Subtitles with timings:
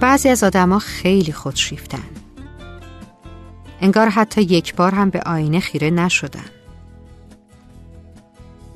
[0.00, 2.04] بعضی از آدما خیلی خودشیفتن.
[3.80, 6.50] انگار حتی یک بار هم به آینه خیره نشدن.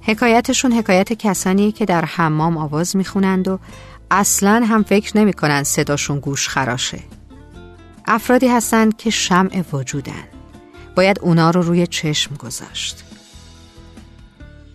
[0.00, 3.58] حکایتشون حکایت کسانیه که در حمام آواز می‌خونند و
[4.10, 7.00] اصلا هم فکر نمی‌کنن صداشون گوش خراشه.
[8.06, 10.24] افرادی هستند که شمع وجودن.
[10.96, 13.04] باید اونا رو روی چشم گذاشت.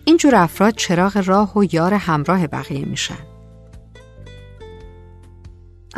[0.04, 3.29] اینجور افراد چراغ راه و یار همراه بقیه میشن.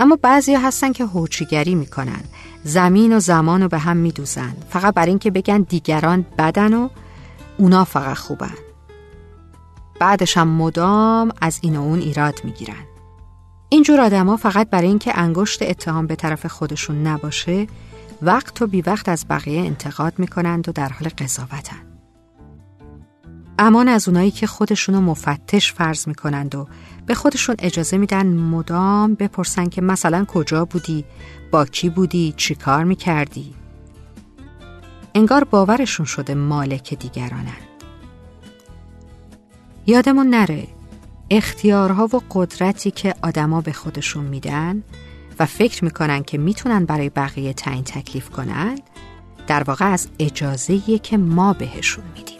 [0.02, 2.20] اما بعضی هستن که هوچیگری می‌کنن.
[2.64, 4.56] زمین و زمان رو به هم میدوزن.
[4.70, 6.88] فقط برای اینکه بگن دیگران بدن و
[7.58, 8.54] اونا فقط خوبن.
[10.00, 12.84] بعدش هم مدام از این و اون ایراد می‌گیرن.
[13.68, 17.66] اینجور آدما فقط برای اینکه انگشت اتهام به طرف خودشون نباشه
[18.22, 21.91] وقت و بی وقت از بقیه انتقاد می‌کنند و در حال قضاوتن.
[23.62, 26.66] امان از اونایی که خودشونو مفتش فرض می‌کنند و
[27.06, 31.04] به خودشون اجازه میدن مدام بپرسن که مثلا کجا بودی،
[31.50, 33.54] با کی بودی، چی کار می‌کردی؟
[35.14, 37.68] انگار باورشون شده مالک دیگرانند
[39.86, 40.68] یادمون نره
[41.30, 44.82] اختیارها و قدرتی که آدما به خودشون میدن
[45.38, 48.78] و فکر می‌کنن که می‌تونن برای بقیه تعیین تکلیف کنن
[49.46, 52.31] در واقع از اجازه که ما بهشون میدیم.